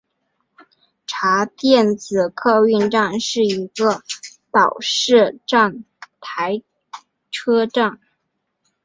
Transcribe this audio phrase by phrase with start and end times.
[1.05, 4.01] 茶店子客运站是一个
[4.49, 5.85] 岛式站
[6.19, 6.63] 台
[7.29, 7.99] 车站。